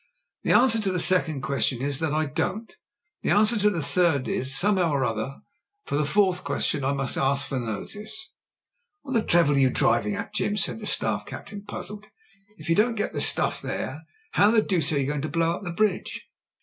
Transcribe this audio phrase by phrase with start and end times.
[0.41, 2.75] The answer to the second question is that I don't
[3.21, 5.41] The answer to the third is— somehow; and
[5.85, 8.33] for the fourth question I must ask for notice."
[9.03, 12.07] "What the devil are you driving at, Jim?" said the Staff captain, puzzled.
[12.57, 14.01] "If you don't get the stuff there,
[14.31, 16.25] how the deuce are you going to blow up the bridge?"